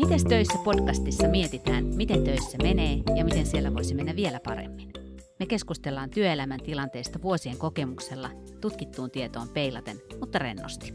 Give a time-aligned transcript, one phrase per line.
[0.00, 4.92] Mites töissä podcastissa mietitään, miten töissä menee ja miten siellä voisi mennä vielä paremmin.
[5.38, 10.94] Me keskustellaan työelämän tilanteesta vuosien kokemuksella, tutkittuun tietoon peilaten, mutta rennosti.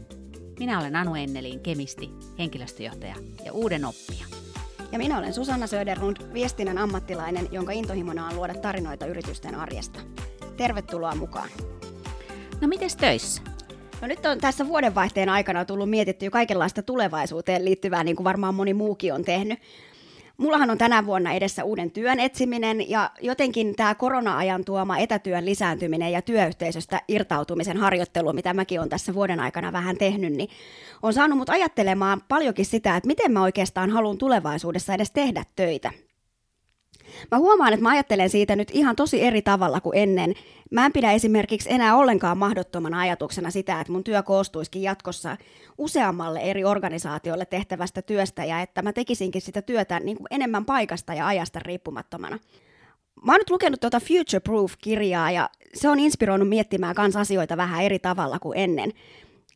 [0.58, 3.14] Minä olen Anu Enneliin, kemisti, henkilöstöjohtaja
[3.44, 4.26] ja uuden oppija.
[4.92, 10.00] Ja minä olen Susanna Söderlund, viestinnän ammattilainen, jonka intohimona on luoda tarinoita yritysten arjesta.
[10.56, 11.48] Tervetuloa mukaan.
[12.60, 13.42] No mites töissä?
[14.00, 18.54] No nyt on tässä vuodenvaihteen aikana tullut mietitty jo kaikenlaista tulevaisuuteen liittyvää, niin kuin varmaan
[18.54, 19.58] moni muukin on tehnyt.
[20.36, 26.12] Mullahan on tänä vuonna edessä uuden työn etsiminen ja jotenkin tämä korona-ajan tuoma etätyön lisääntyminen
[26.12, 30.48] ja työyhteisöstä irtautumisen harjoittelu, mitä mäkin olen tässä vuoden aikana vähän tehnyt, niin
[31.02, 35.92] on saanut mut ajattelemaan paljonkin sitä, että miten mä oikeastaan haluan tulevaisuudessa edes tehdä töitä.
[37.30, 40.34] Mä huomaan, että mä ajattelen siitä nyt ihan tosi eri tavalla kuin ennen.
[40.70, 45.36] Mä en pidä esimerkiksi enää ollenkaan mahdottomana ajatuksena sitä, että mun työ koostuisikin jatkossa
[45.78, 51.14] useammalle eri organisaatiolle tehtävästä työstä ja että mä tekisinkin sitä työtä niin kuin enemmän paikasta
[51.14, 52.38] ja ajasta riippumattomana.
[53.24, 57.82] Mä oon nyt lukenut tuota Future Proof-kirjaa ja se on inspiroinut miettimään kans asioita vähän
[57.82, 58.92] eri tavalla kuin ennen.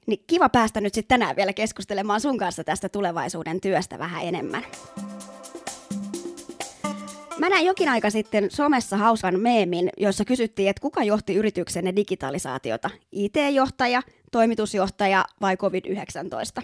[0.06, 4.64] Niin kiva päästä nyt sitten tänään vielä keskustelemaan sun kanssa tästä tulevaisuuden työstä vähän enemmän.
[7.40, 12.90] Mä näin jokin aika sitten somessa hauskan meemin, jossa kysyttiin, että kuka johti yrityksenne digitalisaatiota?
[13.12, 14.02] IT-johtaja,
[14.32, 16.62] toimitusjohtaja vai COVID-19?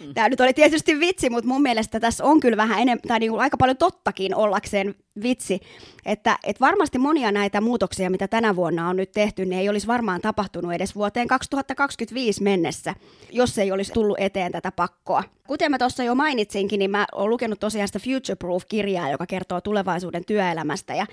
[0.00, 0.14] Mm.
[0.14, 3.30] Tämä nyt oli tietysti vitsi, mutta mun mielestä tässä on kyllä vähän enemmän, tai niin
[3.30, 5.60] kuin aika paljon tottakin ollakseen vitsi,
[6.06, 9.86] että, että varmasti monia näitä muutoksia, mitä tänä vuonna on nyt tehty, ne ei olisi
[9.86, 12.94] varmaan tapahtunut edes vuoteen 2025 mennessä,
[13.32, 15.24] jos ei olisi tullut eteen tätä pakkoa.
[15.46, 19.60] Kuten mä tuossa jo mainitsinkin, niin mä oon lukenut tosiaan sitä Future Proof-kirjaa, joka kertoo
[19.60, 21.06] tulevaisuuden työelämästä, ja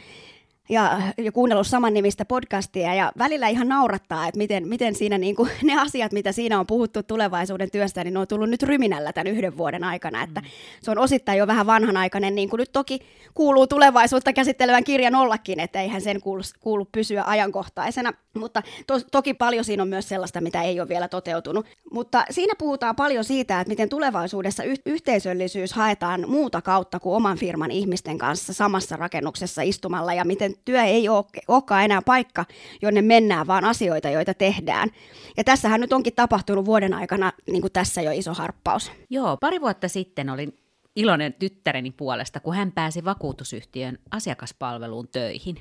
[0.70, 5.36] ja, ja kuunnellut saman nimistä podcastia ja välillä ihan naurattaa, että miten, miten siinä niin
[5.36, 9.14] kuin, ne asiat, mitä siinä on puhuttu tulevaisuuden työstä, niin ne on tullut nyt ryminällä
[9.14, 10.48] tämän yhden vuoden aikana, että mm.
[10.82, 13.00] se on osittain jo vähän vanhanaikainen, niin kuin nyt toki
[13.34, 19.34] kuuluu tulevaisuutta käsittelevän kirjan ollakin, että eihän sen kuulu, kuulu pysyä ajankohtaisena, mutta to, toki
[19.34, 21.66] paljon siinä on myös sellaista, mitä ei ole vielä toteutunut.
[21.92, 27.38] Mutta siinä puhutaan paljon siitä, että miten tulevaisuudessa yh- yhteisöllisyys haetaan muuta kautta kuin oman
[27.38, 32.46] firman ihmisten kanssa samassa rakennuksessa istumalla ja miten työ ei ole, olekaan enää paikka,
[32.82, 34.90] jonne mennään, vaan asioita, joita tehdään.
[35.38, 38.92] Ja tässähän nyt onkin tapahtunut vuoden aikana niin kuin tässä jo iso harppaus.
[39.10, 40.58] Joo, pari vuotta sitten olin
[40.96, 45.56] iloinen tyttäreni puolesta, kun hän pääsi vakuutusyhtiön asiakaspalveluun töihin.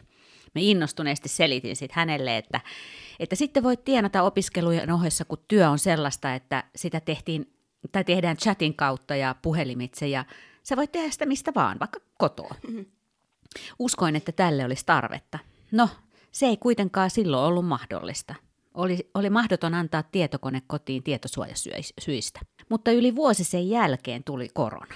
[0.55, 2.61] Me innostuneesti selitin sitten hänelle, että,
[3.21, 7.55] että sitten voit tienata opiskelujen ohessa, kun työ on sellaista, että sitä tehtiin
[7.93, 10.25] tai tehdään chatin kautta ja puhelimitse ja
[10.62, 12.55] sä voit tehdä sitä mistä vaan, vaikka kotoa.
[12.69, 12.87] Mm-hmm.
[13.79, 15.39] Uskoin, että tälle olisi tarvetta.
[15.73, 15.89] No,
[16.33, 18.35] se ei kuitenkaan silloin ollut mahdollista.
[18.75, 22.41] Oli, oli mahdoton antaa tietokone kotiin tietosuojasyistä.
[22.69, 24.95] Mutta yli vuosi sen jälkeen tuli korona.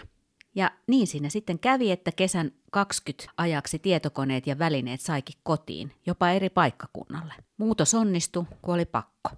[0.55, 6.31] Ja niin siinä sitten kävi, että kesän 20 ajaksi tietokoneet ja välineet saikin kotiin, jopa
[6.31, 7.35] eri paikkakunnalle.
[7.57, 9.31] Muutos onnistui, kun oli pakko.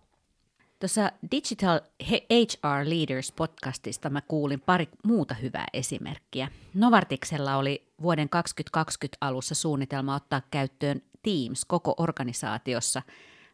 [0.79, 6.49] Tuossa Digital HR Leaders podcastista mä kuulin pari muuta hyvää esimerkkiä.
[6.75, 13.03] Novartiksella oli vuoden 2020 alussa suunnitelma ottaa käyttöön Teams koko organisaatiossa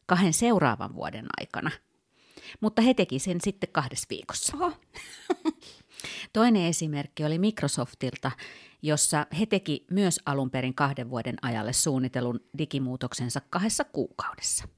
[0.07, 1.71] kahden seuraavan vuoden aikana.
[2.61, 4.57] Mutta he teki sen sitten kahdessa viikossa.
[4.57, 4.73] Oho.
[6.33, 8.31] Toinen esimerkki oli Microsoftilta,
[8.83, 14.69] jossa he teki myös alun perin kahden vuoden ajalle suunnitelun digimuutoksensa kahdessa kuukaudessa.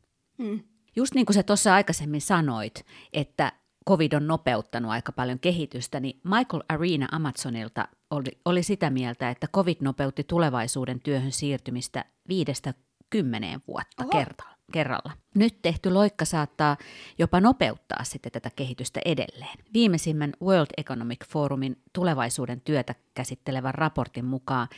[0.43, 0.61] Hmm.
[0.97, 3.53] Just niin kuin sä tuossa aikaisemmin sanoit, että
[3.89, 9.47] COVID on nopeuttanut aika paljon kehitystä, niin Michael Arena Amazonilta oli, oli sitä mieltä, että
[9.55, 12.75] COVID nopeutti tulevaisuuden työhön siirtymistä viidestä
[13.11, 15.13] kymmeneen vuotta kertaa kerralla.
[15.35, 16.77] Nyt tehty loikka saattaa
[17.19, 19.59] jopa nopeuttaa sitten tätä kehitystä edelleen.
[19.75, 24.69] Viimeisimmän World Economic Forumin tulevaisuuden työtä käsittelevän raportin mukaan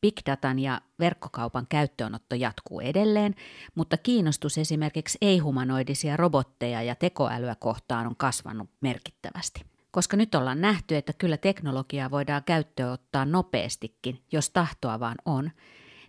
[0.00, 3.34] Big datan ja verkkokaupan käyttöönotto jatkuu edelleen,
[3.74, 9.60] mutta kiinnostus esimerkiksi ei-humanoidisia robotteja ja tekoälyä kohtaan on kasvanut merkittävästi.
[9.90, 15.50] Koska nyt ollaan nähty, että kyllä teknologiaa voidaan käyttöön ottaa nopeastikin, jos tahtoa vaan on,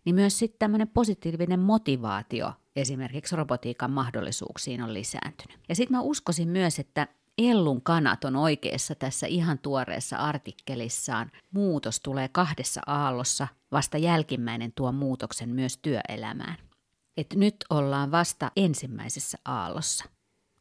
[0.05, 5.59] niin myös sitten tämmöinen positiivinen motivaatio esimerkiksi robotiikan mahdollisuuksiin on lisääntynyt.
[5.69, 7.07] Ja sitten mä uskoisin myös, että
[7.39, 11.31] Ellun kanat on oikeassa tässä ihan tuoreessa artikkelissaan.
[11.51, 16.55] Muutos tulee kahdessa aallossa, vasta jälkimmäinen tuo muutoksen myös työelämään.
[17.17, 20.05] Et nyt ollaan vasta ensimmäisessä aallossa.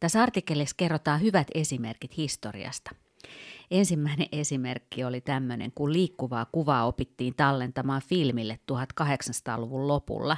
[0.01, 2.91] Tässä artikkelissa kerrotaan hyvät esimerkit historiasta.
[3.71, 10.37] Ensimmäinen esimerkki oli tämmöinen, kun liikkuvaa kuvaa opittiin tallentamaan filmille 1800-luvun lopulla,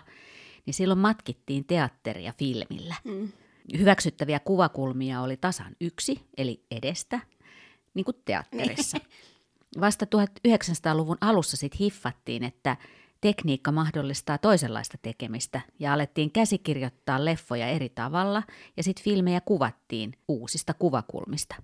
[0.67, 2.95] niin silloin matkittiin teatteria filmillä.
[3.05, 3.29] Mm.
[3.79, 7.21] Hyväksyttäviä kuvakulmia oli tasan yksi, eli edestä,
[7.95, 8.99] niin kuin teatterissa.
[9.81, 10.07] Vasta
[10.49, 12.77] 1900-luvun alussa sitten hiffattiin, että
[13.21, 18.43] tekniikka mahdollistaa toisenlaista tekemistä ja alettiin käsikirjoittaa leffoja eri tavalla
[18.77, 21.55] ja sitten filmejä kuvattiin uusista kuvakulmista.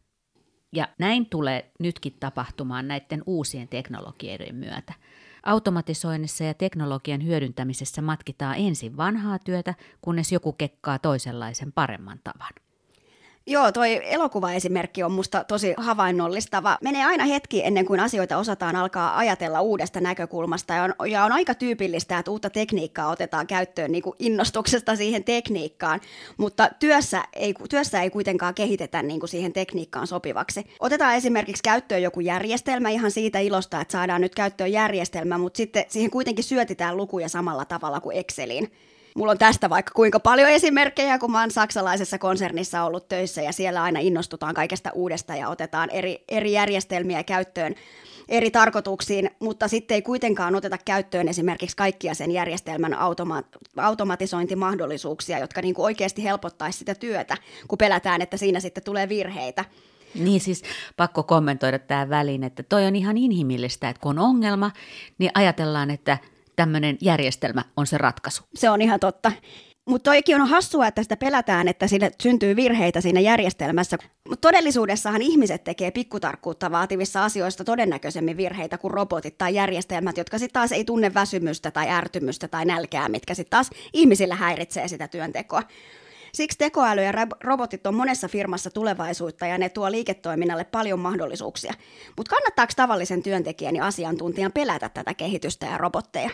[0.72, 4.94] Ja näin tulee nytkin tapahtumaan näiden uusien teknologioiden myötä.
[5.46, 12.65] Automatisoinnissa ja teknologian hyödyntämisessä matkitaan ensin vanhaa työtä, kunnes joku kekkaa toisenlaisen paremman tavan.
[13.48, 16.78] Joo, toi elokuvaesimerkki on musta tosi havainnollistava.
[16.82, 21.32] Menee aina hetki ennen kuin asioita osataan alkaa ajatella uudesta näkökulmasta ja on, ja on
[21.32, 26.00] aika tyypillistä, että uutta tekniikkaa otetaan käyttöön niin kuin innostuksesta siihen tekniikkaan,
[26.36, 30.66] mutta työssä ei, työssä ei kuitenkaan kehitetä niin kuin siihen tekniikkaan sopivaksi.
[30.80, 35.84] Otetaan esimerkiksi käyttöön joku järjestelmä ihan siitä ilosta, että saadaan nyt käyttöön järjestelmä, mutta sitten
[35.88, 38.72] siihen kuitenkin syötitään lukuja samalla tavalla kuin Exceliin.
[39.16, 43.52] Mulla on tästä vaikka kuinka paljon esimerkkejä, kun mä oon saksalaisessa konsernissa ollut töissä ja
[43.52, 47.74] siellä aina innostutaan kaikesta uudesta ja otetaan eri, eri järjestelmiä käyttöön
[48.28, 55.62] eri tarkoituksiin, mutta sitten ei kuitenkaan oteta käyttöön esimerkiksi kaikkia sen järjestelmän automa- automatisointimahdollisuuksia, jotka
[55.62, 57.36] niin kuin oikeasti helpottaisi sitä työtä,
[57.68, 59.64] kun pelätään, että siinä sitten tulee virheitä.
[60.14, 60.62] Niin siis
[60.96, 64.70] pakko kommentoida tähän väliin, että toi on ihan inhimillistä, että kun on ongelma,
[65.18, 66.18] niin ajatellaan, että–
[66.56, 68.42] tämmöinen järjestelmä on se ratkaisu.
[68.54, 69.32] Se on ihan totta.
[69.88, 73.98] Mutta toikin on hassua, että sitä pelätään, että sille syntyy virheitä siinä järjestelmässä.
[74.28, 80.52] Mutta todellisuudessahan ihmiset tekee pikkutarkkuutta vaativissa asioista todennäköisemmin virheitä kuin robotit tai järjestelmät, jotka sitten
[80.52, 85.62] taas ei tunne väsymystä tai ärtymystä tai nälkää, mitkä sitten taas ihmisillä häiritsee sitä työntekoa.
[86.36, 87.12] Siksi tekoäly ja
[87.42, 91.74] robotit on monessa firmassa tulevaisuutta ja ne tuo liiketoiminnalle paljon mahdollisuuksia.
[92.16, 96.30] Mutta kannattaako tavallisen työntekijän ja asiantuntijan pelätä tätä kehitystä ja robotteja?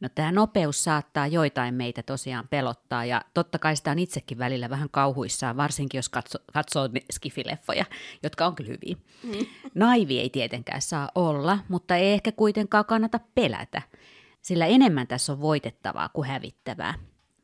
[0.00, 4.70] No tämä nopeus saattaa joitain meitä tosiaan pelottaa ja totta kai sitä on itsekin välillä
[4.70, 7.84] vähän kauhuissaan, varsinkin jos katso, katsoo skifileffoja,
[8.22, 8.96] jotka on kyllä hyviä.
[9.22, 9.46] Mm.
[9.74, 13.82] Naivi ei tietenkään saa olla, mutta ei ehkä kuitenkaan kannata pelätä,
[14.42, 16.94] sillä enemmän tässä on voitettavaa kuin hävittävää.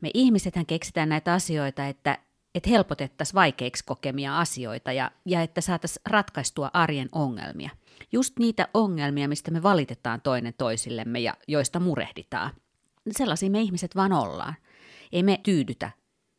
[0.00, 2.18] Me ihmisethän keksitään näitä asioita, että,
[2.54, 7.70] että helpotettaisiin vaikeiksi kokemia asioita ja, ja että saataisiin ratkaistua arjen ongelmia.
[8.12, 12.50] Just niitä ongelmia, mistä me valitetaan toinen toisillemme ja joista murehditaan.
[13.10, 14.54] Sellaisia me ihmiset vaan ollaan.
[15.12, 15.90] Ei me tyydytä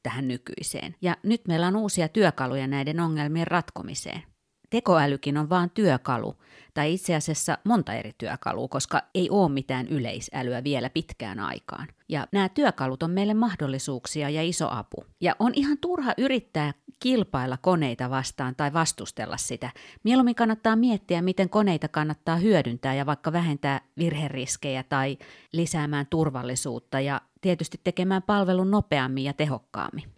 [0.03, 0.95] tähän nykyiseen.
[1.01, 4.23] Ja nyt meillä on uusia työkaluja näiden ongelmien ratkomiseen–
[4.69, 6.35] tekoälykin on vain työkalu,
[6.73, 11.87] tai itse asiassa monta eri työkalua, koska ei ole mitään yleisälyä vielä pitkään aikaan.
[12.09, 15.05] Ja nämä työkalut on meille mahdollisuuksia ja iso apu.
[15.21, 19.69] Ja on ihan turha yrittää kilpailla koneita vastaan tai vastustella sitä.
[20.03, 25.17] Mieluummin kannattaa miettiä, miten koneita kannattaa hyödyntää ja vaikka vähentää virheriskejä tai
[25.51, 30.16] lisäämään turvallisuutta ja tietysti tekemään palvelun nopeammin ja tehokkaammin.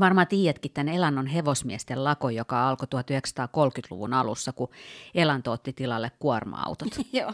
[0.00, 4.68] Varmaan tiedätkin tämän Elannon hevosmiesten lako, joka alkoi 1930-luvun alussa, kun
[5.14, 6.88] Elanto otti tilalle kuorma-autot.
[7.12, 7.32] Joo.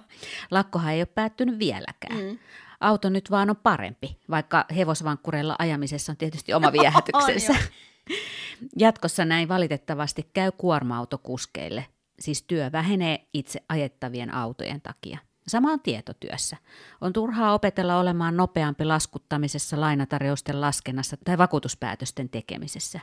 [0.51, 2.25] Lakkohan ei ole päättynyt vieläkään.
[2.25, 2.39] Mm.
[2.81, 7.55] Auto nyt vaan on parempi, vaikka hevosvankkureilla ajamisessa on tietysti oma viehätyksensä.
[8.77, 11.87] Jatkossa näin valitettavasti käy kuorma-autokuskeille,
[12.19, 15.19] siis työ vähenee itse ajettavien autojen takia.
[15.49, 16.57] Sama on tietotyössä.
[17.01, 23.01] On turhaa opetella olemaan nopeampi laskuttamisessa, lainatarjousten laskennassa tai vakuutuspäätösten tekemisessä.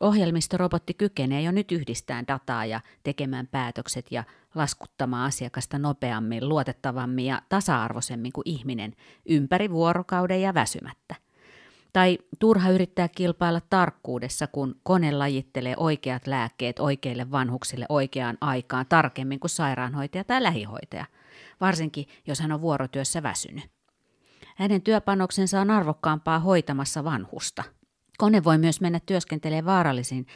[0.00, 4.24] Ohjelmistorobotti kykenee jo nyt yhdistämään dataa ja tekemään päätökset ja
[4.54, 8.94] laskuttamaan asiakasta nopeammin, luotettavammin ja tasa-arvoisemmin kuin ihminen
[9.28, 11.14] ympäri vuorokauden ja väsymättä.
[11.92, 19.40] Tai turha yrittää kilpailla tarkkuudessa, kun kone lajittelee oikeat lääkkeet oikeille vanhuksille oikeaan aikaan tarkemmin
[19.40, 21.04] kuin sairaanhoitaja tai lähihoitaja–
[21.60, 23.64] varsinkin jos hän on vuorotyössä väsynyt.
[24.56, 27.64] Hänen työpanoksensa on arvokkaampaa hoitamassa vanhusta.
[28.18, 30.26] Kone voi myös mennä työskentelemään vaarallisiin,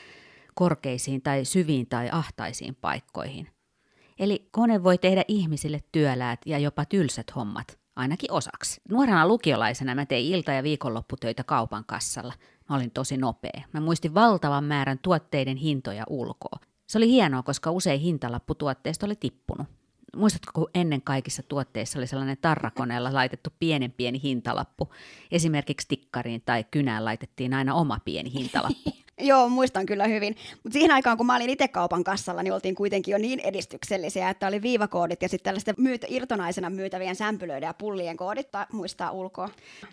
[0.55, 3.49] korkeisiin tai syviin tai ahtaisiin paikkoihin.
[4.19, 8.81] Eli kone voi tehdä ihmisille työläät ja jopa tylsät hommat, ainakin osaksi.
[8.89, 12.33] Nuorena lukiolaisena mä tein ilta- ja viikonlopputöitä kaupan kassalla.
[12.69, 13.63] Mä olin tosi nopea.
[13.73, 16.59] Mä muistin valtavan määrän tuotteiden hintoja ulkoa.
[16.87, 19.67] Se oli hienoa, koska usein hintalappu tuotteesta oli tippunut
[20.17, 24.93] muistatko, kun ennen kaikissa tuotteissa oli sellainen tarrakoneella laitettu pienen pieni hintalappu.
[25.33, 28.91] Esimerkiksi tikkariin tai kynään laitettiin aina oma pieni hintalappu.
[29.21, 30.37] Joo, muistan kyllä hyvin.
[30.63, 34.31] Mutta siihen aikaan, kun mä olin itse kaupan kassalla, niin oltiin kuitenkin jo niin edistyksellisiä,
[34.31, 39.49] että oli viivakoodit ja sitten tällaisten myytä, irtonaisena myytävien sämpylöiden ja pullien koodit muistaa ulkoa.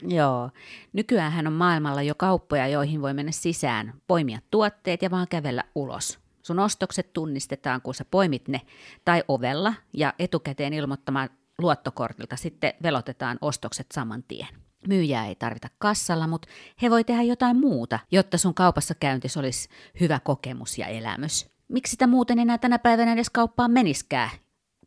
[0.07, 0.49] Joo.
[0.93, 6.26] Nykyään on maailmalla jo kauppoja, joihin voi mennä sisään, poimia tuotteet ja vaan kävellä ulos.
[6.47, 8.61] Sun ostokset tunnistetaan, kun sä poimit ne
[9.05, 14.47] tai ovella ja etukäteen ilmoittamaan luottokortilta sitten velotetaan ostokset saman tien.
[14.87, 16.47] Myyjää ei tarvita kassalla, mutta
[16.81, 21.49] he voi tehdä jotain muuta, jotta sun kaupassa käyntis olisi hyvä kokemus ja elämys.
[21.67, 24.29] Miksi sitä muuten enää tänä päivänä edes kauppaan meniskään,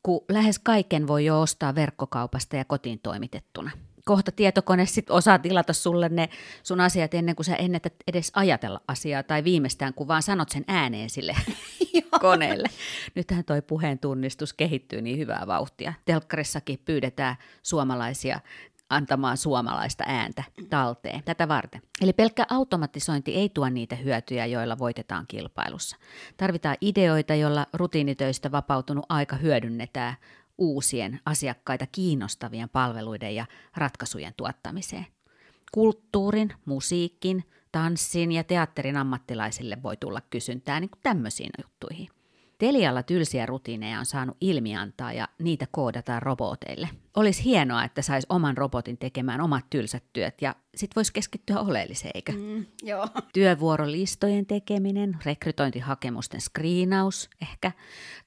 [0.02, 3.70] kun lähes kaiken voi jo ostaa verkkokaupasta ja kotiin toimitettuna?
[4.04, 6.28] Kohta tietokone sit osaa tilata sulle ne
[6.62, 10.64] sun asiat ennen kuin sä ennetät edes ajatella asiaa tai viimeistään kun vaan sanot sen
[10.66, 11.36] ääneen sille
[12.20, 12.68] koneelle.
[13.14, 15.92] Nythän toi puheen tunnistus kehittyy niin hyvää vauhtia.
[16.04, 18.40] Telkkarissakin pyydetään suomalaisia
[18.90, 21.82] antamaan suomalaista ääntä talteen tätä varten.
[22.02, 25.96] Eli pelkkä automatisointi ei tuo niitä hyötyjä, joilla voitetaan kilpailussa.
[26.36, 30.16] Tarvitaan ideoita, joilla rutiinitöistä vapautunut aika hyödynnetään
[30.60, 35.06] uusien asiakkaita kiinnostavien palveluiden ja ratkaisujen tuottamiseen.
[35.72, 42.08] Kulttuurin, musiikin, tanssin ja teatterin ammattilaisille voi tulla kysyntää niin kuin tämmöisiin juttuihin.
[42.60, 46.88] Telialla tylsiä rutiineja on saanut ilmiantaa ja niitä koodataan roboteille.
[47.16, 52.10] Olisi hienoa, että saisi oman robotin tekemään omat tylsät työt ja sit voisi keskittyä oleelliseen,
[52.14, 52.32] eikö?
[52.32, 53.08] Mm, joo.
[53.34, 57.72] Työvuorolistojen tekeminen, rekrytointihakemusten screenaus ehkä.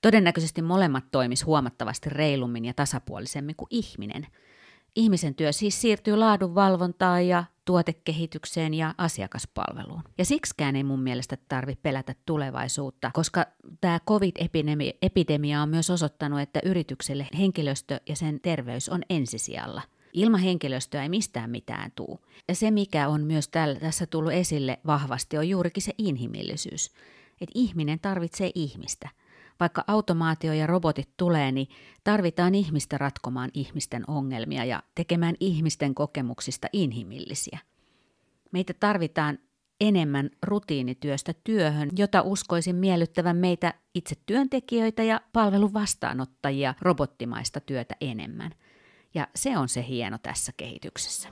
[0.01, 4.27] Todennäköisesti molemmat toimis huomattavasti reilummin ja tasapuolisemmin kuin ihminen–
[4.95, 10.03] Ihmisen työ siis siirtyy laadunvalvontaan ja tuotekehitykseen ja asiakaspalveluun.
[10.17, 13.45] Ja siksikään ei mun mielestä tarvitse pelätä tulevaisuutta, koska
[13.81, 19.81] tämä COVID-epidemia on myös osoittanut, että yritykselle henkilöstö ja sen terveys on ensisijalla.
[20.13, 22.19] Ilman henkilöstöä ei mistään mitään tuu.
[22.47, 26.91] Ja se, mikä on myös tällä, tässä tullut esille vahvasti, on juurikin se inhimillisyys.
[27.41, 29.09] Että ihminen tarvitsee ihmistä–
[29.59, 31.67] vaikka automaatio ja robotit tulee, niin
[32.03, 37.59] tarvitaan ihmistä ratkomaan ihmisten ongelmia ja tekemään ihmisten kokemuksista inhimillisiä.
[38.51, 39.39] Meitä tarvitaan
[39.81, 48.51] enemmän rutiinityöstä työhön, jota uskoisin miellyttävän meitä itse työntekijöitä ja palvelun vastaanottajia robottimaista työtä enemmän.
[49.13, 51.29] Ja se on se hieno tässä kehityksessä.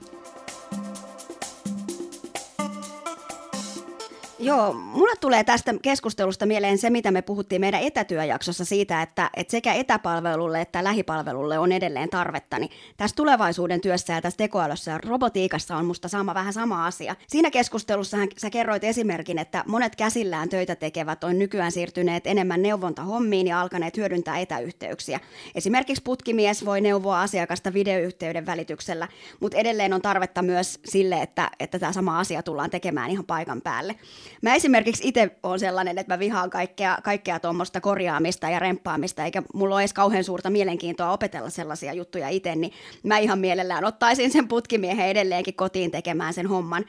[4.42, 9.50] Joo, mulle tulee tästä keskustelusta mieleen se, mitä me puhuttiin meidän etätyöjaksossa siitä, että, että
[9.50, 12.58] sekä etäpalvelulle että lähipalvelulle on edelleen tarvetta.
[12.58, 17.16] Niin tässä tulevaisuuden työssä ja tässä tekoälyssä ja robotiikassa on musta sama, vähän sama asia.
[17.26, 23.46] Siinä keskustelussa sä kerroit esimerkin, että monet käsillään töitä tekevät on nykyään siirtyneet enemmän neuvontahommiin
[23.46, 25.20] ja alkaneet hyödyntää etäyhteyksiä.
[25.54, 29.08] Esimerkiksi putkimies voi neuvoa asiakasta videoyhteyden välityksellä,
[29.40, 33.60] mutta edelleen on tarvetta myös sille, että, että tämä sama asia tullaan tekemään ihan paikan
[33.60, 33.94] päälle.
[34.42, 39.42] Mä esimerkiksi itse olen sellainen, että mä vihaan kaikkea, kaikkea tuommoista korjaamista ja remppaamista, eikä
[39.54, 42.72] mulla ole edes kauhean suurta mielenkiintoa opetella sellaisia juttuja itse, niin
[43.02, 46.84] mä ihan mielellään ottaisin sen putkimiehen edelleenkin kotiin tekemään sen homman.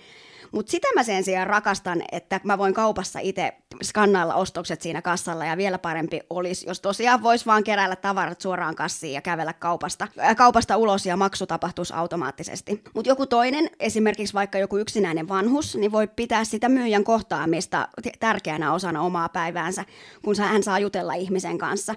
[0.54, 5.46] Mutta sitä mä sen sijaan rakastan, että mä voin kaupassa itse skannailla ostokset siinä kassalla
[5.46, 10.08] ja vielä parempi olisi, jos tosiaan voisi vaan keräillä tavarat suoraan kassiin ja kävellä kaupasta,
[10.20, 12.84] äh, kaupasta ulos ja maksu tapahtuisi automaattisesti.
[12.94, 17.88] Mutta joku toinen, esimerkiksi vaikka joku yksinäinen vanhus, niin voi pitää sitä myyjän kohtaamista
[18.20, 19.86] tärkeänä osana omaa päiväänsä,
[20.26, 21.96] kun hän saa jutella ihmisen kanssa.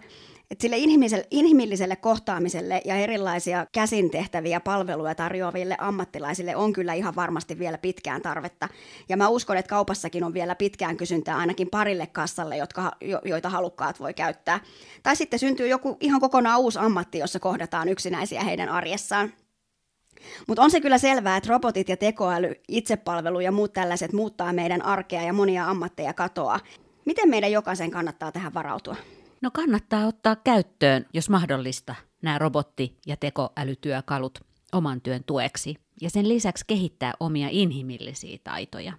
[0.50, 7.16] Et sille inhimilliselle, inhimilliselle kohtaamiselle ja erilaisia käsin tehtäviä palveluja tarjoaville ammattilaisille on kyllä ihan
[7.16, 8.68] varmasti vielä pitkään tarvetta.
[9.08, 13.48] Ja mä uskon, että kaupassakin on vielä pitkään kysyntää ainakin parille kassalle, jotka, jo, joita
[13.48, 14.60] halukkaat voi käyttää.
[15.02, 19.32] Tai sitten syntyy joku ihan kokonaan uusi ammatti, jossa kohdataan yksinäisiä heidän arjessaan.
[20.48, 24.82] Mutta on se kyllä selvää, että robotit ja tekoäly, itsepalvelu ja muut tällaiset muuttaa meidän
[24.82, 26.60] arkea ja monia ammatteja katoaa.
[27.04, 28.96] Miten meidän jokaisen kannattaa tähän varautua?
[29.42, 34.38] No kannattaa ottaa käyttöön, jos mahdollista, nämä robotti- ja tekoälytyökalut
[34.72, 38.92] oman työn tueksi ja sen lisäksi kehittää omia inhimillisiä taitoja.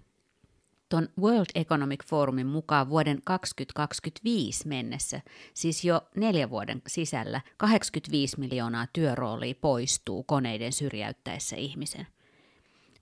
[0.90, 5.22] Tuon World Economic Forumin mukaan vuoden 2025 mennessä,
[5.54, 12.08] siis jo neljän vuoden sisällä, 85 miljoonaa työroolia poistuu koneiden syrjäyttäessä ihmisen.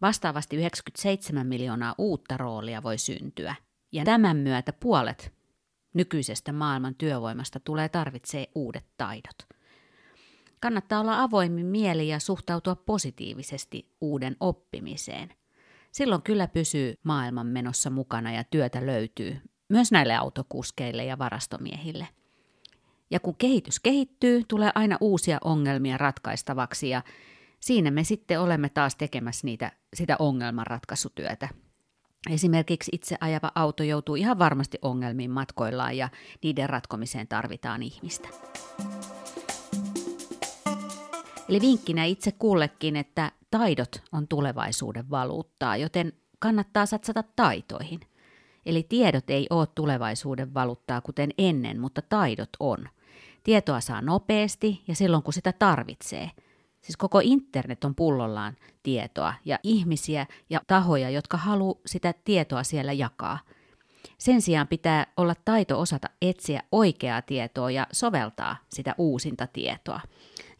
[0.02, 3.56] Vastaavasti 97 miljoonaa uutta roolia voi syntyä,
[3.92, 5.35] ja tämän myötä puolet
[5.96, 9.36] nykyisestä maailman työvoimasta tulee tarvitsee uudet taidot.
[10.60, 15.34] Kannattaa olla avoimin mieli ja suhtautua positiivisesti uuden oppimiseen.
[15.92, 22.08] Silloin kyllä pysyy maailman menossa mukana ja työtä löytyy myös näille autokuskeille ja varastomiehille.
[23.12, 27.02] Ja kun kehitys kehittyy, tulee aina uusia ongelmia ratkaistavaksi ja
[27.60, 31.50] siinä me sitten olemme taas tekemässä niitä, sitä ongelmanratkaisutyötä,
[32.30, 36.10] Esimerkiksi itse ajava auto joutuu ihan varmasti ongelmiin matkoillaan ja
[36.44, 38.30] niiden ratkomiseen tarvitaan ihmistä.
[41.50, 48.00] Eli vinkkinä itse kullekin, että taidot on tulevaisuuden valuuttaa, joten kannattaa satsata taitoihin.
[48.66, 52.90] Eli tiedot ei ole tulevaisuuden valuuttaa kuten ennen, mutta taidot on.
[53.44, 56.32] Tietoa saa nopeasti ja silloin kun sitä tarvitsee–
[56.86, 62.94] Siis koko internet on pullollaan tietoa ja ihmisiä ja tahoja, jotka haluaa sitä tietoa siellä
[62.94, 63.40] jakaa.
[64.18, 70.02] Sen sijaan pitää olla taito osata etsiä oikeaa tietoa ja soveltaa sitä uusinta tietoa.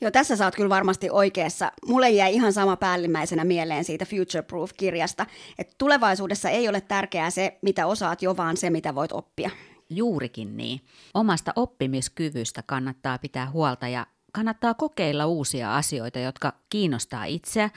[0.02, 1.72] Joo, tässä saat kyllä varmasti oikeassa.
[1.88, 5.26] Mulle jäi ihan sama päällimmäisenä mieleen siitä Future Proof-kirjasta,
[5.60, 9.50] että tulevaisuudessa ei ole tärkeää se, mitä osaat jo, vaan se, mitä voit oppia.
[9.90, 10.82] Juurikin niin.
[11.14, 17.70] Omasta oppimiskyvystä kannattaa pitää huolta ja kannattaa kokeilla uusia asioita, jotka kiinnostaa itseä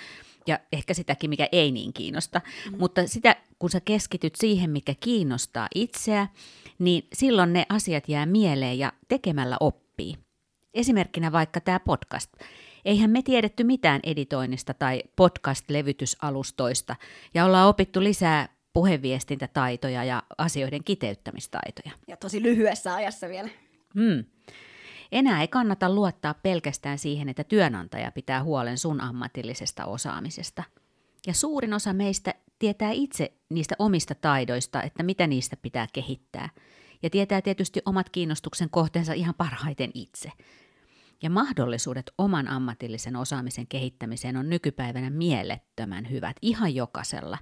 [0.47, 2.41] ja ehkä sitäkin, mikä ei niin kiinnosta.
[2.71, 2.79] Mm.
[2.79, 6.29] Mutta sitä, kun sä keskityt siihen, mikä kiinnostaa itseä,
[6.79, 10.15] niin silloin ne asiat jää mieleen ja tekemällä oppii.
[10.75, 12.33] Esimerkkinä vaikka tämä podcast.
[12.85, 16.97] Eihän me tiedetty mitään editoinnista tai podcast-levytysalustoista
[17.35, 21.91] ja ollaan opittu lisää puheviestintätaitoja ja asioiden kiteyttämistaitoja.
[22.09, 23.49] Ja tosi lyhyessä ajassa vielä.
[23.95, 24.25] Hmm.
[25.13, 30.63] Enää ei kannata luottaa pelkästään siihen, että työnantaja pitää huolen sun ammatillisesta osaamisesta.
[31.27, 36.49] Ja suurin osa meistä tietää itse niistä omista taidoista, että mitä niistä pitää kehittää.
[37.03, 40.33] Ja tietää tietysti omat kiinnostuksen kohteensa ihan parhaiten itse.
[41.23, 47.39] Ja mahdollisuudet oman ammatillisen osaamisen kehittämiseen on nykypäivänä mielettömän hyvät ihan jokaisella.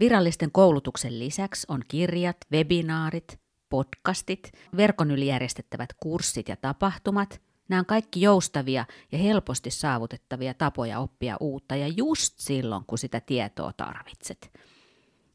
[0.00, 7.40] Virallisten koulutuksen lisäksi on kirjat, webinaarit, podcastit, verkon yli järjestettävät kurssit ja tapahtumat.
[7.68, 13.20] Nämä on kaikki joustavia ja helposti saavutettavia tapoja oppia uutta ja just silloin, kun sitä
[13.20, 14.50] tietoa tarvitset.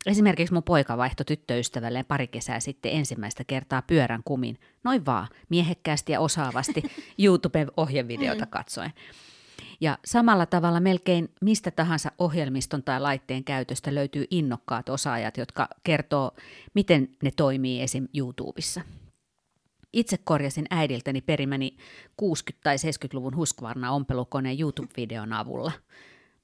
[0.05, 6.11] Esimerkiksi mun poika vaihtoi tyttöystävälleen pari kesää sitten ensimmäistä kertaa pyörän kumin, noin vaan, miehekkäästi
[6.11, 6.83] ja osaavasti
[7.23, 8.51] YouTube-ohjevideota mm.
[9.81, 16.31] Ja samalla tavalla melkein mistä tahansa ohjelmiston tai laitteen käytöstä löytyy innokkaat osaajat, jotka kertoo,
[16.73, 18.07] miten ne toimii esim.
[18.17, 18.81] YouTubessa.
[19.93, 21.77] Itse korjasin äidiltäni perimäni
[22.21, 22.23] 60-
[22.63, 25.71] tai 70-luvun Husqvarna ompelukoneen YouTube-videon avulla.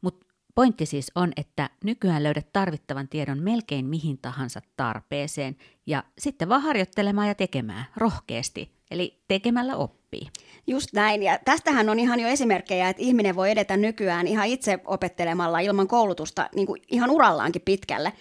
[0.01, 5.55] Mutta pointti siis on, että nykyään löydät tarvittavan tiedon melkein mihin tahansa tarpeeseen
[5.85, 10.27] ja sitten vaan harjoittelemaan ja tekemään rohkeasti, eli tekemällä oppii.
[10.67, 14.79] Just näin, ja tästähän on ihan jo esimerkkejä, että ihminen voi edetä nykyään ihan itse
[14.85, 18.13] opettelemalla ilman koulutusta niin kuin ihan urallaankin pitkälle.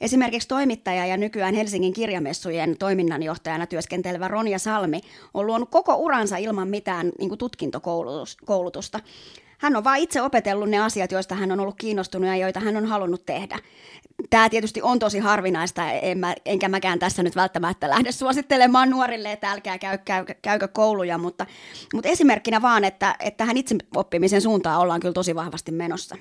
[0.00, 5.00] Esimerkiksi toimittaja ja nykyään Helsingin kirjamessujen toiminnanjohtajana työskentelevä Ronja Salmi
[5.34, 9.00] on luonut koko uransa ilman mitään niin kuin tutkintokoulutusta.
[9.58, 12.76] Hän on vain itse opetellut ne asiat, joista hän on ollut kiinnostunut ja joita hän
[12.76, 13.58] on halunnut tehdä.
[14.30, 19.32] Tämä tietysti on tosi harvinaista, en mä, enkä mäkään tässä nyt välttämättä lähde suosittelemaan nuorille,
[19.32, 21.46] että älkää käy, käy, käykö kouluja, mutta,
[21.94, 26.16] mutta esimerkkinä vaan, että, että tähän itse oppimisen suuntaan ollaan kyllä tosi vahvasti menossa.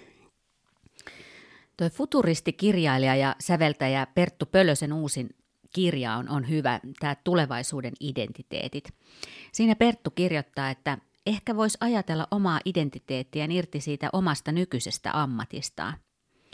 [1.78, 5.30] Tuo futuristikirjailija ja säveltäjä Perttu Pölösen uusin
[5.74, 8.94] kirja on, on hyvä, tämä tulevaisuuden identiteetit.
[9.52, 15.94] Siinä Perttu kirjoittaa, että ehkä voisi ajatella omaa identiteettiään irti siitä omasta nykyisestä ammatistaan.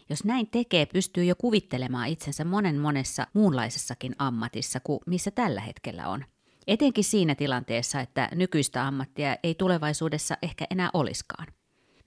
[0.09, 6.07] Jos näin tekee, pystyy jo kuvittelemaan itsensä monen monessa muunlaisessakin ammatissa kuin missä tällä hetkellä
[6.07, 6.25] on.
[6.67, 11.47] Etenkin siinä tilanteessa, että nykyistä ammattia ei tulevaisuudessa ehkä enää oliskaan.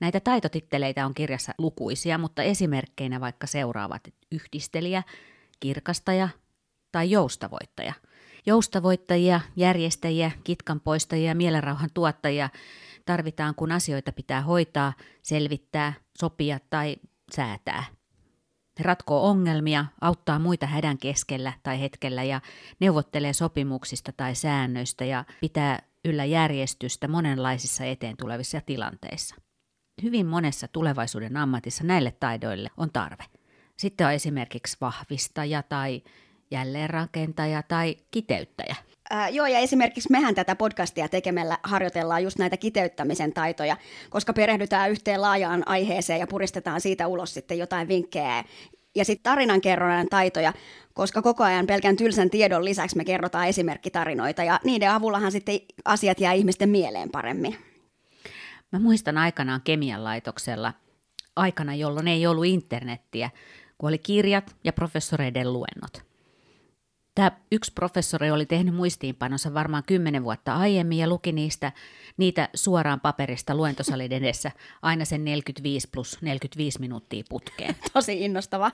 [0.01, 5.03] Näitä taitotitteleitä on kirjassa lukuisia, mutta esimerkkeinä vaikka seuraavat yhdistelijä,
[5.61, 6.29] kirkastaja
[6.93, 7.93] tai joustavoittaja–
[8.47, 12.49] Joustavoittajia, järjestäjiä, kitkanpoistajia ja mielenrauhan tuottajia
[13.05, 16.97] tarvitaan, kun asioita pitää hoitaa, selvittää, sopia tai
[17.33, 17.85] säätää.
[18.79, 22.41] He ratkoo ongelmia, auttaa muita hädän keskellä tai hetkellä ja
[22.81, 29.37] neuvottelee sopimuksista tai säännöistä ja pitää yllä järjestystä monenlaisissa eteen tulevissa tilanteissa.
[30.03, 33.25] Hyvin monessa tulevaisuuden ammatissa näille taidoille on tarve.
[33.77, 36.03] Sitten on esimerkiksi vahvistaja tai
[36.51, 38.77] jälleenrakentaja tai kiteyttäjä.
[39.11, 43.77] Ää, joo, ja esimerkiksi mehän tätä podcastia tekemällä harjoitellaan just näitä kiteyttämisen taitoja,
[44.11, 48.45] koska perehdytään yhteen laajaan aiheeseen ja puristetaan siitä ulos sitten jotain vinkkejä.
[48.95, 50.53] Ja sitten tarinankerronnan taitoja,
[50.95, 56.21] koska koko ajan pelkän tylsän tiedon lisäksi me kerrotaan esimerkkitarinoita, ja niiden avullahan sitten asiat
[56.21, 57.57] jää ihmisten mieleen paremmin.
[58.73, 60.73] Mä muistan aikanaan kemian laitoksella,
[61.37, 63.31] aikana jolloin ei ollut internettiä,
[63.79, 66.03] kun oli kirjat ja professoreiden luennot–
[67.15, 71.73] Tämä yksi professori oli tehnyt muistiinpanonsa varmaan kymmenen vuotta aiemmin ja luki niistä,
[72.17, 74.51] niitä suoraan paperista luentosalin edessä
[74.83, 77.77] aina sen 45 plus 45 minuuttia putkeen.
[77.93, 78.73] Tosi innostava.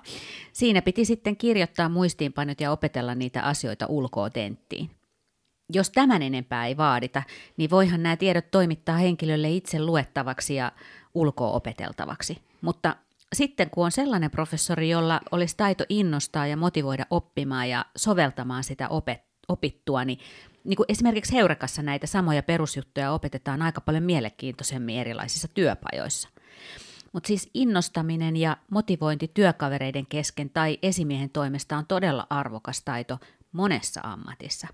[0.52, 4.90] Siinä piti sitten kirjoittaa muistiinpanot ja opetella niitä asioita ulkoa tenttiin.
[5.72, 7.22] Jos tämän enempää ei vaadita,
[7.56, 10.72] niin voihan nämä tiedot toimittaa henkilölle itse luettavaksi ja
[11.14, 12.38] ulkoa opeteltavaksi.
[12.60, 12.96] Mutta
[13.32, 18.88] sitten kun on sellainen professori, jolla olisi taito innostaa ja motivoida oppimaan ja soveltamaan sitä
[18.88, 20.18] opet, opittua, niin,
[20.64, 26.28] niin kuin esimerkiksi Heurekassa näitä samoja perusjuttuja opetetaan aika paljon mielenkiintoisemmin erilaisissa työpajoissa.
[27.12, 33.18] Mutta siis innostaminen ja motivointi työkavereiden kesken tai esimiehen toimesta on todella arvokas taito
[33.52, 34.68] monessa ammatissa.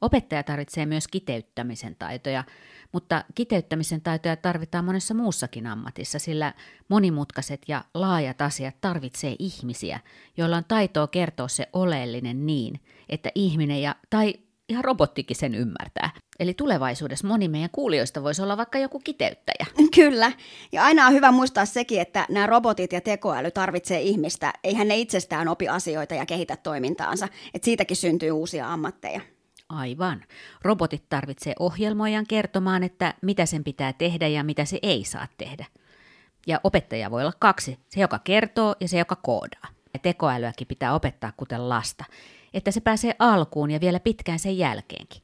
[0.00, 2.44] Opettaja tarvitsee myös kiteyttämisen taitoja,
[2.92, 6.54] mutta kiteyttämisen taitoja tarvitaan monessa muussakin ammatissa, sillä
[6.88, 10.00] monimutkaiset ja laajat asiat tarvitsee ihmisiä,
[10.36, 14.34] joilla on taitoa kertoa se oleellinen niin, että ihminen ja, tai
[14.68, 16.10] ihan robottikin sen ymmärtää.
[16.40, 19.66] Eli tulevaisuudessa moni meidän kuulijoista voisi olla vaikka joku kiteyttäjä.
[19.94, 20.32] Kyllä.
[20.72, 24.52] Ja aina on hyvä muistaa sekin, että nämä robotit ja tekoäly tarvitsee ihmistä.
[24.64, 27.28] Eihän ne itsestään opi asioita ja kehitä toimintaansa.
[27.54, 29.20] Että siitäkin syntyy uusia ammatteja.
[29.68, 30.24] Aivan.
[30.62, 35.66] Robotit tarvitsee ohjelmoijan kertomaan, että mitä sen pitää tehdä ja mitä se ei saa tehdä.
[36.46, 39.68] Ja opettaja voi olla kaksi, se joka kertoo ja se joka koodaa.
[39.94, 42.04] Ja tekoälyäkin pitää opettaa kuten lasta,
[42.54, 45.23] että se pääsee alkuun ja vielä pitkään sen jälkeenkin.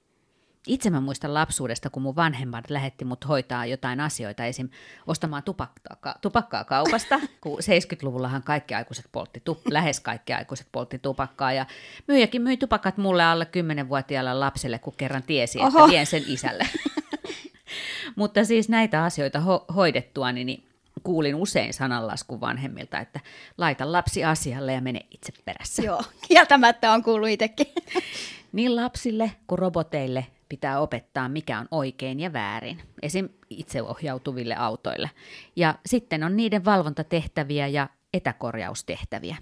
[0.66, 4.68] Itse mä muistan lapsuudesta, kun mun vanhemmat lähetti mut hoitaa jotain asioita, esim.
[5.06, 11.52] ostamaan tupakkaa, tupakkaa kaupasta, kun 70-luvullahan kaikki aikuiset poltti, tu, lähes kaikki aikuiset poltti tupakkaa,
[11.52, 11.66] ja
[12.08, 13.46] myyjäkin myi tupakat mulle alle
[13.84, 15.88] 10-vuotiaalle lapselle, kun kerran tiesi, että Oho.
[15.88, 16.66] vien sen isälle.
[18.16, 20.64] Mutta siis näitä asioita ho- hoidettua, niin
[21.02, 23.20] kuulin usein sananlaskun vanhemmilta, että
[23.58, 25.82] laita lapsi asialle ja mene itse perässä.
[25.82, 27.66] Joo, kieltämättä on kuullut itsekin.
[28.52, 33.28] niin lapsille kuin roboteille pitää opettaa, mikä on oikein ja väärin, esim.
[33.50, 35.10] itseohjautuville autoille.
[35.56, 39.36] Ja sitten on niiden valvontatehtäviä ja etäkorjaustehtäviä.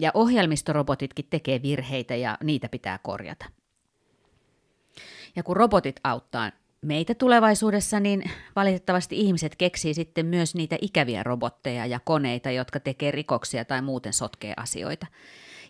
[0.00, 3.44] Ja ohjelmistorobotitkin tekee virheitä ja niitä pitää korjata.
[5.36, 6.50] Ja kun robotit auttaa
[6.82, 8.22] meitä tulevaisuudessa, niin
[8.56, 14.12] valitettavasti ihmiset keksii sitten myös niitä ikäviä robotteja ja koneita, jotka tekee rikoksia tai muuten
[14.12, 15.06] sotkee asioita.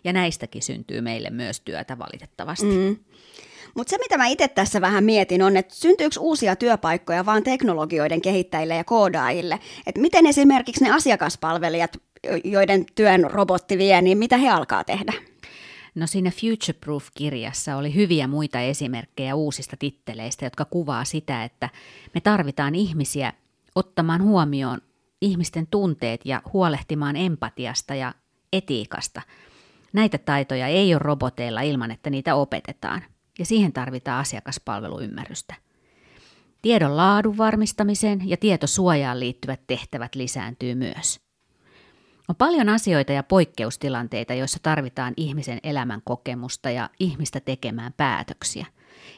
[0.03, 2.65] Ja näistäkin syntyy meille myös työtä valitettavasti.
[2.65, 2.95] Mm.
[3.75, 8.21] Mutta se, mitä mä itse tässä vähän mietin, on, että syntyykö uusia työpaikkoja vaan teknologioiden
[8.21, 9.59] kehittäjille ja koodaajille?
[9.87, 11.97] Että miten esimerkiksi ne asiakaspalvelijat,
[12.43, 15.13] joiden työn robotti vie, niin mitä he alkaa tehdä?
[15.95, 21.69] No siinä Futureproof-kirjassa oli hyviä muita esimerkkejä uusista titteleistä, jotka kuvaa sitä, että
[22.13, 23.33] me tarvitaan ihmisiä
[23.75, 24.81] ottamaan huomioon
[25.21, 28.13] ihmisten tunteet ja huolehtimaan empatiasta ja
[28.53, 29.21] etiikasta.
[29.93, 33.01] Näitä taitoja ei ole roboteilla ilman, että niitä opetetaan
[33.39, 35.55] ja siihen tarvitaan asiakaspalveluymmärrystä.
[36.61, 41.19] Tiedon laadun varmistamiseen ja tietosuojaan liittyvät tehtävät lisääntyy myös.
[42.29, 48.65] On paljon asioita ja poikkeustilanteita, joissa tarvitaan ihmisen elämän kokemusta ja ihmistä tekemään päätöksiä.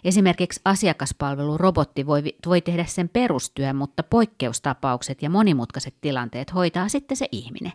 [0.04, 7.28] Esimerkiksi asiakaspalvelurobotti voi, voi tehdä sen perustyön, mutta poikkeustapaukset ja monimutkaiset tilanteet hoitaa sitten se
[7.32, 7.74] ihminen.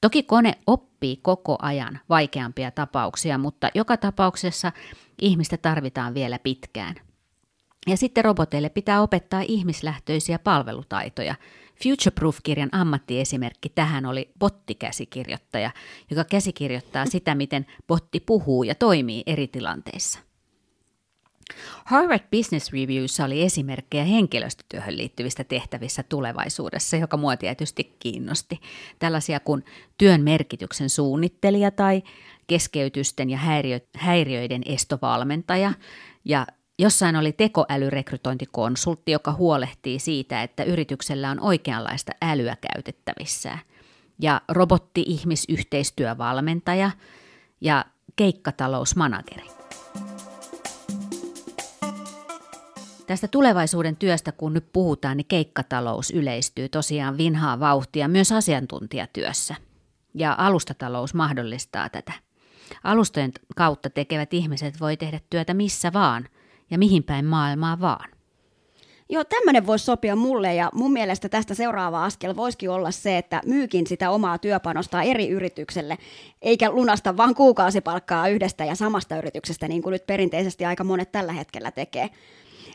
[0.00, 4.72] Toki kone oppii koko ajan vaikeampia tapauksia, mutta joka tapauksessa
[5.20, 6.94] ihmistä tarvitaan vielä pitkään.
[7.86, 11.34] Ja sitten roboteille pitää opettaa ihmislähtöisiä palvelutaitoja.
[11.82, 15.70] Futureproof-kirjan ammattiesimerkki tähän oli bottikäsikirjoittaja,
[16.10, 20.27] joka käsikirjoittaa sitä, miten botti puhuu ja toimii eri tilanteissa.
[21.84, 28.60] Harvard Business Reviewssa oli esimerkkejä henkilöstötyöhön liittyvistä tehtävissä tulevaisuudessa, joka mua tietysti kiinnosti.
[28.98, 29.64] Tällaisia kuin
[29.98, 32.02] työn merkityksen suunnittelija tai
[32.46, 35.72] keskeytysten ja häiriö, häiriöiden estovalmentaja
[36.24, 36.46] ja
[36.80, 43.58] Jossain oli tekoälyrekrytointikonsultti, joka huolehtii siitä, että yrityksellä on oikeanlaista älyä käytettävissään.
[44.20, 46.90] Ja robotti-ihmisyhteistyövalmentaja
[47.60, 47.84] ja
[48.16, 49.57] keikkatalousmanageri.
[53.08, 59.54] Tästä tulevaisuuden työstä, kun nyt puhutaan, niin keikkatalous yleistyy tosiaan vinhaa vauhtia myös asiantuntijatyössä.
[60.14, 62.12] Ja alustatalous mahdollistaa tätä.
[62.84, 66.28] Alustojen kautta tekevät ihmiset voi tehdä työtä missä vaan
[66.70, 68.10] ja mihin päin maailmaa vaan.
[69.08, 73.40] Joo, tämmöinen voisi sopia mulle ja mun mielestä tästä seuraava askel voisikin olla se, että
[73.46, 75.98] myykin sitä omaa työpanosta eri yritykselle,
[76.42, 81.32] eikä lunasta vaan kuukausipalkkaa yhdestä ja samasta yrityksestä, niin kuin nyt perinteisesti aika monet tällä
[81.32, 82.10] hetkellä tekee.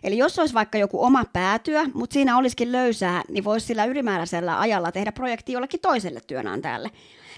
[0.04, 4.60] Eli jos olisi vaikka joku oma päätyö, mutta siinä olisikin löysää, niin voisi sillä ylimääräisellä
[4.60, 6.92] ajalla tehdä projekti jollekin toiselle työnantajalle.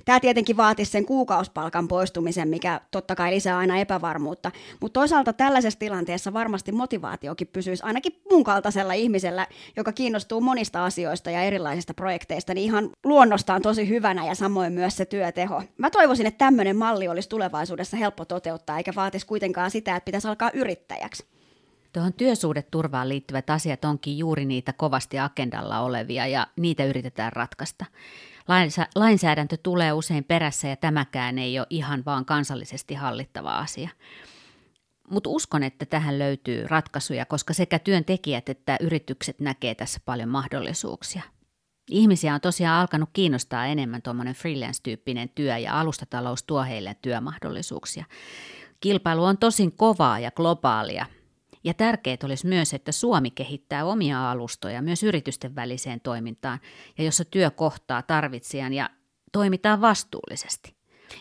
[0.05, 4.51] Tämä tietenkin vaatisi sen kuukauspalkan poistumisen, mikä totta kai lisää aina epävarmuutta,
[4.81, 11.31] mutta toisaalta tällaisessa tilanteessa varmasti motivaatiokin pysyisi ainakin mun kaltaisella ihmisellä, joka kiinnostuu monista asioista
[11.31, 15.63] ja erilaisista projekteista, niin ihan luonnostaan tosi hyvänä ja samoin myös se työteho.
[15.77, 20.27] Mä toivoisin, että tämmöinen malli olisi tulevaisuudessa helppo toteuttaa, eikä vaatisi kuitenkaan sitä, että pitäisi
[20.27, 21.34] alkaa yrittäjäksi.
[21.95, 27.85] Tuohon työsuhdeturvaan liittyvät asiat onkin juuri niitä kovasti agendalla olevia ja niitä yritetään ratkaista.
[28.95, 33.89] Lainsäädäntö tulee usein perässä ja tämäkään ei ole ihan vaan kansallisesti hallittava asia.
[35.09, 41.23] Mutta uskon, että tähän löytyy ratkaisuja, koska sekä työntekijät että yritykset näkee tässä paljon mahdollisuuksia.
[41.89, 48.05] Ihmisiä on tosiaan alkanut kiinnostaa enemmän tuommoinen freelance-tyyppinen työ ja alustatalous tuo heille työmahdollisuuksia.
[48.79, 51.05] Kilpailu on tosin kovaa ja globaalia,
[51.65, 56.59] ja tärkeää olisi myös, että Suomi kehittää omia alustoja myös yritysten väliseen toimintaan
[56.97, 58.89] ja jossa työ kohtaa tarvitsijan ja
[59.31, 60.75] toimitaan vastuullisesti.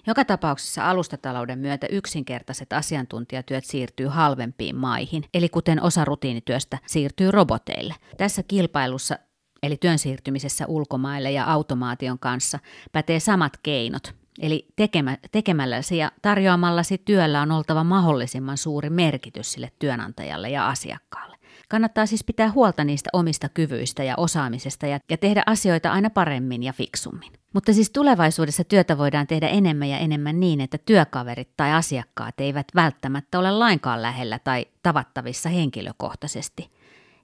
[0.07, 7.95] Joka tapauksessa alustatalouden myötä yksinkertaiset asiantuntijatyöt siirtyy halvempiin maihin, eli kuten osa rutiinityöstä siirtyy roboteille.
[8.17, 9.19] Tässä kilpailussa
[9.63, 12.59] eli työn siirtymisessä ulkomaille ja automaation kanssa
[12.93, 19.73] pätee samat keinot, Eli tekemä, tekemälläsi ja tarjoamallasi työllä on oltava mahdollisimman suuri merkitys sille
[19.79, 21.37] työnantajalle ja asiakkaalle.
[21.69, 26.63] Kannattaa siis pitää huolta niistä omista kyvyistä ja osaamisesta ja, ja tehdä asioita aina paremmin
[26.63, 27.33] ja fiksummin.
[27.53, 32.67] Mutta siis tulevaisuudessa työtä voidaan tehdä enemmän ja enemmän niin, että työkaverit tai asiakkaat eivät
[32.75, 36.71] välttämättä ole lainkaan lähellä tai tavattavissa henkilökohtaisesti.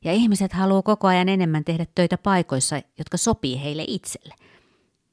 [0.04, 4.34] Ja ihmiset haluaa koko ajan enemmän tehdä töitä paikoissa, jotka sopii heille itselle.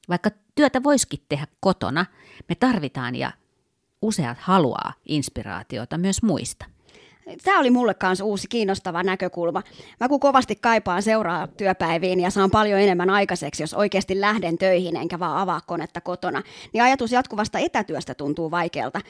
[0.08, 2.06] Vaikka työtä voisikin tehdä kotona,
[2.48, 3.32] me tarvitaan ja
[4.02, 6.66] useat haluaa inspiraatiota myös muista.
[7.44, 9.62] Tämä oli mulle kanssa uusi kiinnostava näkökulma.
[10.00, 14.96] Mä kun kovasti kaipaan seuraa työpäiviin ja saan paljon enemmän aikaiseksi, jos oikeasti lähden töihin
[14.96, 16.42] enkä vaan avaa konetta kotona,
[16.72, 19.00] niin ajatus jatkuvasta etätyöstä tuntuu vaikealta.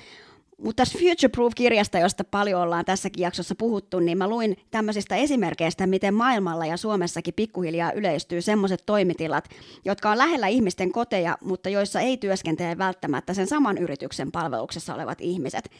[0.63, 5.87] Mutta tässä Future Proof-kirjasta, josta paljon ollaan tässäkin jaksossa puhuttu, niin mä luin tämmöisistä esimerkkeistä,
[5.87, 9.49] miten maailmalla ja Suomessakin pikkuhiljaa yleistyy semmoiset toimitilat,
[9.85, 15.21] jotka on lähellä ihmisten koteja, mutta joissa ei työskentele välttämättä sen saman yrityksen palveluksessa olevat
[15.21, 15.71] ihmiset.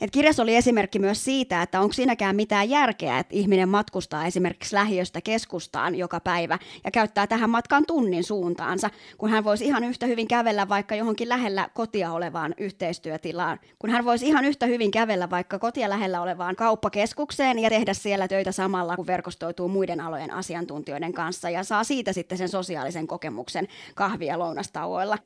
[0.00, 4.74] Et kirjassa oli esimerkki myös siitä, että onko siinäkään mitään järkeä, että ihminen matkustaa esimerkiksi
[4.74, 10.06] lähiöstä keskustaan joka päivä ja käyttää tähän matkaan tunnin suuntaansa, kun hän voisi ihan yhtä
[10.06, 15.30] hyvin kävellä vaikka johonkin lähellä kotia olevaan yhteistyötilaan, kun hän voisi ihan yhtä hyvin kävellä
[15.30, 21.12] vaikka kotia lähellä olevaan kauppakeskukseen ja tehdä siellä töitä samalla, kun verkostoituu muiden alojen asiantuntijoiden
[21.12, 25.18] kanssa ja saa siitä sitten sen sosiaalisen kokemuksen kahvia lounastauoilla.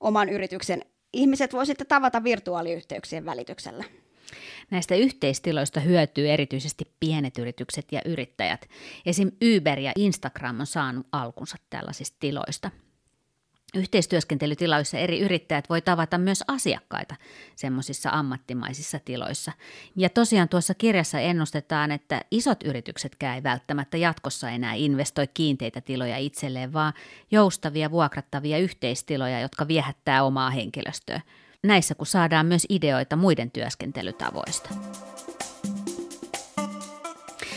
[0.00, 0.82] Oman yrityksen
[1.12, 3.84] ihmiset voi sitten tavata virtuaaliyhteyksien välityksellä.
[4.72, 8.68] Näistä yhteistiloista hyötyy erityisesti pienet yritykset ja yrittäjät.
[9.06, 9.32] Esim.
[9.56, 12.70] Uber ja Instagram on saanut alkunsa tällaisista tiloista.
[13.74, 17.14] Yhteistyöskentelytiloissa eri yrittäjät voi tavata myös asiakkaita
[17.56, 19.52] semmoisissa ammattimaisissa tiloissa.
[19.96, 26.18] Ja tosiaan tuossa kirjassa ennustetaan, että isot yrityksetkään ei välttämättä jatkossa enää investoi kiinteitä tiloja
[26.18, 26.92] itselleen, vaan
[27.30, 31.20] joustavia vuokrattavia yhteistiloja, jotka viehättää omaa henkilöstöä
[31.62, 34.70] näissä kun saadaan myös ideoita muiden työskentelytavoista.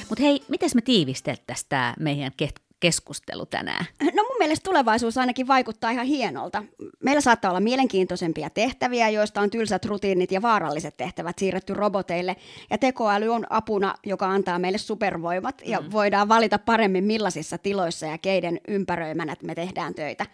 [0.10, 2.32] Mutta hei, miten me tiivisteltäisiin tämä meidän
[2.80, 3.86] keskustelu tänään?
[4.02, 6.64] No mun mielestä tulevaisuus ainakin vaikuttaa ihan hienolta.
[7.04, 12.36] Meillä saattaa olla mielenkiintoisempia tehtäviä, joista on tylsät rutiinit ja vaaralliset tehtävät siirretty roboteille.
[12.70, 15.92] Ja tekoäly on apuna, joka antaa meille supervoimat ja mm.
[15.92, 20.26] voidaan valita paremmin millaisissa tiloissa ja keiden ympäröimänä me tehdään töitä.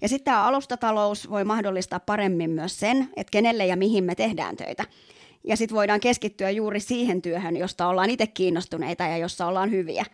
[0.00, 4.56] Ja sitten tämä alustatalous voi mahdollistaa paremmin myös sen, että kenelle ja mihin me tehdään
[4.56, 4.84] töitä.
[5.44, 10.04] Ja sitten voidaan keskittyä juuri siihen työhön, josta ollaan itse kiinnostuneita ja jossa ollaan hyviä.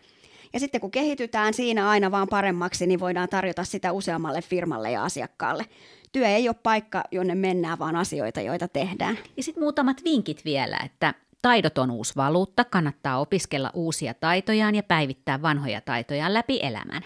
[0.52, 5.04] Ja sitten kun kehitytään siinä aina vaan paremmaksi, niin voidaan tarjota sitä useammalle firmalle ja
[5.04, 5.64] asiakkaalle.
[6.12, 9.18] Työ ei ole paikka, jonne mennään, vaan asioita, joita tehdään.
[9.36, 14.82] Ja sitten muutamat vinkit vielä, että taidot on uusi valuutta, kannattaa opiskella uusia taitojaan ja
[14.82, 17.02] päivittää vanhoja taitojaan läpi elämän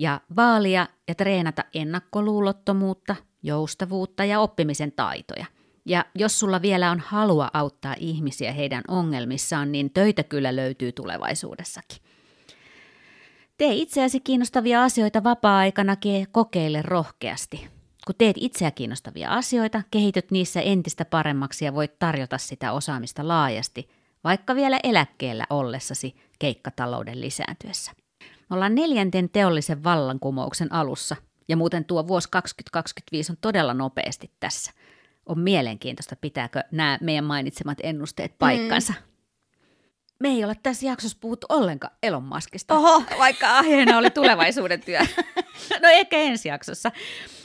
[0.00, 5.46] ja vaalia ja treenata ennakkoluulottomuutta, joustavuutta ja oppimisen taitoja.
[5.84, 11.98] Ja jos sulla vielä on halua auttaa ihmisiä heidän ongelmissaan, niin töitä kyllä löytyy tulevaisuudessakin.
[13.58, 17.68] Tee itseäsi kiinnostavia asioita vapaa-aikanakin kokeile rohkeasti.
[18.06, 23.88] Kun teet itseä kiinnostavia asioita, kehityt niissä entistä paremmaksi ja voit tarjota sitä osaamista laajasti,
[24.24, 27.92] vaikka vielä eläkkeellä ollessasi keikkatalouden lisääntyessä.
[28.50, 31.16] Me ollaan neljänten teollisen vallankumouksen alussa,
[31.48, 34.72] ja muuten tuo vuosi 2025 on todella nopeasti tässä.
[35.26, 38.92] On mielenkiintoista, pitääkö nämä meidän mainitsemat ennusteet paikkansa.
[38.92, 39.10] Mm.
[40.20, 43.02] Me ei ole tässä jaksossa puhuttu ollenkaan Elon Muskista, Oho.
[43.18, 45.00] vaikka aiheena oli tulevaisuuden työ.
[45.82, 46.92] no ehkä ensi jaksossa.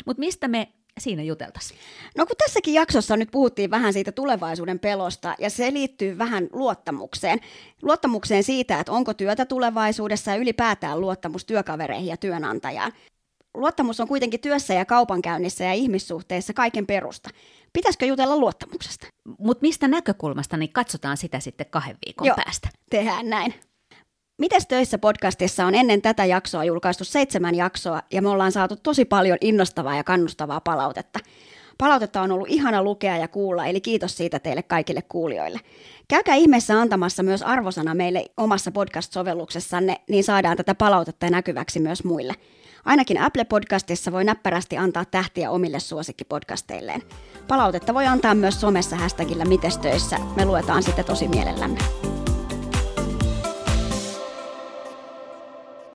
[0.06, 1.80] Mutta mistä me siinä juteltaisiin?
[2.18, 7.40] No kun tässäkin jaksossa nyt puhuttiin vähän siitä tulevaisuuden pelosta ja se liittyy vähän luottamukseen.
[7.82, 12.92] Luottamukseen siitä, että onko työtä tulevaisuudessa ja ylipäätään luottamus työkavereihin ja työnantajaan.
[13.54, 17.30] Luottamus on kuitenkin työssä ja kaupankäynnissä ja ihmissuhteissa kaiken perusta.
[17.74, 19.08] Pitäisikö jutella luottamuksesta?
[19.40, 22.70] Mutta mistä näkökulmasta, niin katsotaan sitä sitten kahden viikon Joo, päästä.
[22.90, 23.54] tehdään näin.
[24.38, 29.06] Mites töissä podcastissa on ennen tätä jaksoa julkaistu seitsemän jaksoa ja me ollaan saatu tosi
[29.06, 31.20] paljon innostavaa ja kannustavaa palautetta.
[31.78, 35.60] Palautetta on ollut ihana lukea ja kuulla, eli kiitos siitä teille kaikille kuulijoille.
[36.08, 42.34] Käykää ihmeessä antamassa myös arvosana meille omassa podcast-sovelluksessanne, niin saadaan tätä palautetta näkyväksi myös muille.
[42.86, 47.02] Ainakin Apple-podcastissa voi näppärästi antaa tähtiä omille suosikkipodcasteilleen.
[47.48, 50.18] Palautetta voi antaa myös somessa hashtagillä mitestöissä.
[50.36, 51.80] Me luetaan sitä tosi mielellämme.